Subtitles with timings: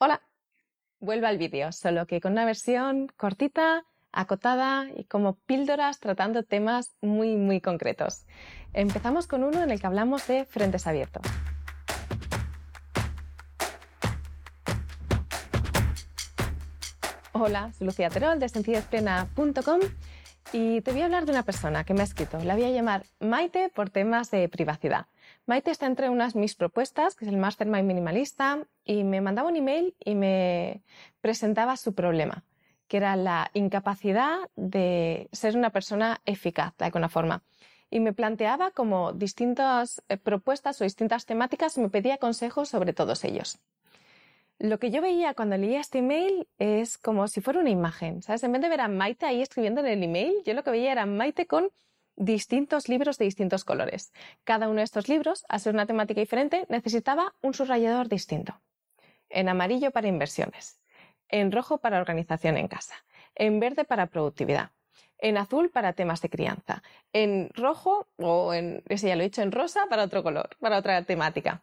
[0.00, 0.22] Hola,
[1.00, 6.94] vuelvo al vídeo, solo que con una versión cortita, acotada y como píldoras tratando temas
[7.00, 8.24] muy muy concretos.
[8.74, 11.26] Empezamos con uno en el que hablamos de frentes abiertos.
[17.32, 19.80] Hola, soy Lucía Terol de sencillezplena.com
[20.52, 22.38] y te voy a hablar de una persona que me ha escrito.
[22.42, 25.06] La voy a llamar Maite por temas de privacidad.
[25.46, 29.56] Maite está entre unas mis propuestas, que es el Mastermind Minimalista, y me mandaba un
[29.56, 30.82] email y me
[31.20, 32.44] presentaba su problema,
[32.86, 37.42] que era la incapacidad de ser una persona eficaz de alguna forma.
[37.90, 42.92] Y me planteaba como distintas eh, propuestas o distintas temáticas y me pedía consejos sobre
[42.92, 43.58] todos ellos.
[44.60, 48.42] Lo que yo veía cuando leía este email es como si fuera una imagen, ¿sabes?
[48.42, 50.90] En vez de ver a Maite ahí escribiendo en el email, yo lo que veía
[50.90, 51.70] era Maite con
[52.16, 54.12] distintos libros de distintos colores.
[54.42, 58.60] Cada uno de estos libros, al ser una temática diferente, necesitaba un subrayador distinto.
[59.28, 60.80] En amarillo para inversiones,
[61.28, 62.96] en rojo para organización en casa,
[63.36, 64.72] en verde para productividad,
[65.18, 69.42] en azul para temas de crianza, en rojo o en, ese ya lo he dicho,
[69.42, 71.62] en rosa para otro color, para otra temática.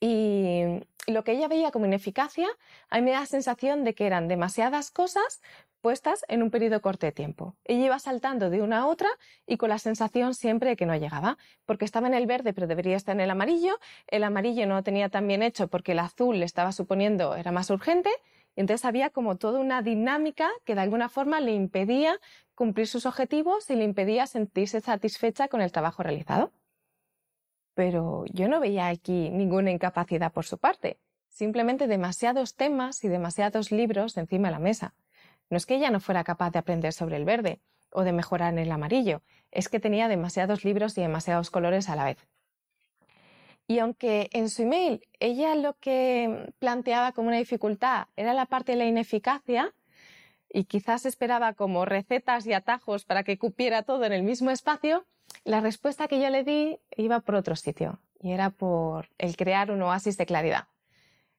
[0.00, 2.48] Y lo que ella veía como ineficacia,
[2.88, 5.42] a mí me da la sensación de que eran demasiadas cosas
[5.80, 7.54] puestas en un periodo corto de tiempo.
[7.64, 9.08] Ella iba saltando de una a otra
[9.46, 12.66] y con la sensación siempre de que no llegaba, porque estaba en el verde pero
[12.66, 16.00] debería estar en el amarillo, el amarillo no lo tenía tan bien hecho porque el
[16.00, 18.10] azul le estaba suponiendo era más urgente,
[18.56, 22.18] y entonces había como toda una dinámica que de alguna forma le impedía
[22.54, 26.52] cumplir sus objetivos y le impedía sentirse satisfecha con el trabajo realizado
[27.80, 30.98] pero yo no veía aquí ninguna incapacidad por su parte,
[31.30, 34.92] simplemente demasiados temas y demasiados libros encima de la mesa.
[35.48, 38.52] No es que ella no fuera capaz de aprender sobre el verde o de mejorar
[38.52, 42.28] en el amarillo, es que tenía demasiados libros y demasiados colores a la vez.
[43.66, 48.72] Y aunque en su email ella lo que planteaba como una dificultad era la parte
[48.72, 49.72] de la ineficacia,
[50.52, 55.06] y quizás esperaba como recetas y atajos para que cupiera todo en el mismo espacio,
[55.44, 59.70] la respuesta que yo le di iba por otro sitio y era por el crear
[59.70, 60.68] un oasis de claridad.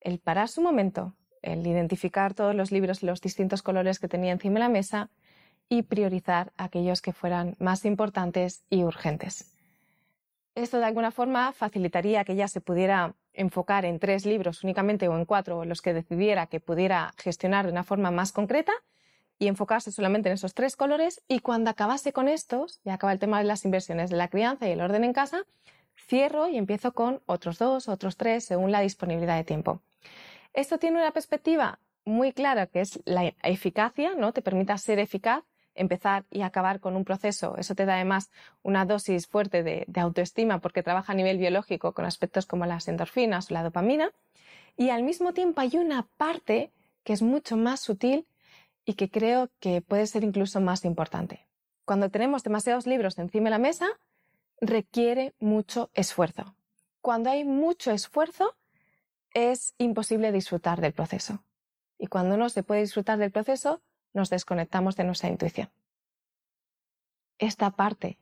[0.00, 4.32] El parar su momento, el identificar todos los libros y los distintos colores que tenía
[4.32, 5.10] encima de la mesa
[5.68, 9.56] y priorizar aquellos que fueran más importantes y urgentes.
[10.54, 15.16] Esto de alguna forma facilitaría que ella se pudiera enfocar en tres libros únicamente o
[15.16, 18.72] en cuatro o los que decidiera que pudiera gestionar de una forma más concreta
[19.42, 23.18] y enfocarse solamente en esos tres colores y cuando acabase con estos, ya acaba el
[23.18, 25.46] tema de las inversiones de la crianza y el orden en casa,
[25.96, 29.82] cierro y empiezo con otros dos, otros tres, según la disponibilidad de tiempo.
[30.52, 34.32] Esto tiene una perspectiva muy clara que es la eficacia, ¿no?
[34.32, 35.42] Te permita ser eficaz,
[35.74, 37.56] empezar y acabar con un proceso.
[37.58, 38.30] Eso te da además
[38.62, 42.86] una dosis fuerte de, de autoestima porque trabaja a nivel biológico con aspectos como las
[42.86, 44.12] endorfinas o la dopamina.
[44.76, 46.70] Y al mismo tiempo hay una parte
[47.02, 48.24] que es mucho más sutil
[48.84, 51.48] y que creo que puede ser incluso más importante.
[51.84, 53.88] Cuando tenemos demasiados libros encima de la mesa,
[54.60, 56.56] requiere mucho esfuerzo.
[57.00, 58.56] Cuando hay mucho esfuerzo,
[59.34, 61.44] es imposible disfrutar del proceso.
[61.98, 63.82] Y cuando no se puede disfrutar del proceso,
[64.12, 65.70] nos desconectamos de nuestra intuición.
[67.38, 68.18] Esta parte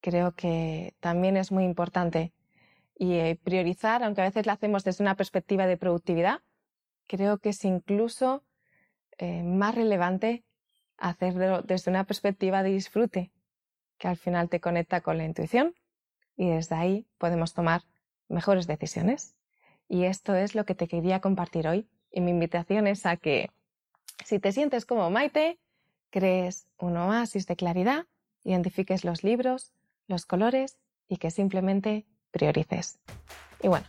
[0.00, 2.32] creo que también es muy importante
[2.98, 6.42] y eh, priorizar, aunque a veces la hacemos desde una perspectiva de productividad,
[7.06, 8.42] creo que es incluso
[9.18, 10.44] eh, más relevante
[10.98, 13.30] hacerlo desde una perspectiva de disfrute,
[13.98, 15.74] que al final te conecta con la intuición
[16.36, 17.82] y desde ahí podemos tomar
[18.28, 19.34] mejores decisiones.
[19.88, 21.88] Y esto es lo que te quería compartir hoy.
[22.10, 23.50] Y mi invitación es a que
[24.24, 25.58] si te sientes como Maite,
[26.10, 28.06] crees un oasis de claridad,
[28.42, 29.72] identifiques los libros,
[30.08, 30.78] los colores
[31.08, 32.98] y que simplemente priorices.
[33.62, 33.86] Y bueno,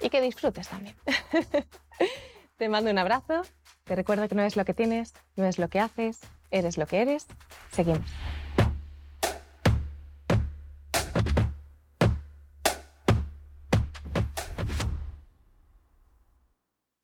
[0.00, 0.96] y que disfrutes también.
[2.56, 3.42] te mando un abrazo
[3.90, 6.20] te recuerdo que no es lo que tienes, no es lo que haces,
[6.52, 7.26] eres lo que eres.
[7.72, 8.08] Seguimos.